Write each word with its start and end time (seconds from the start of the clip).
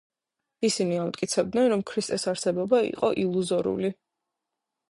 ისინი 0.69 0.95
ამტკიცებდნენ, 1.01 1.67
რომ 1.73 1.83
ქრისტეს 1.91 2.25
არსებობა 2.31 2.81
იყო 2.89 3.13
ილუზორული. 3.25 3.93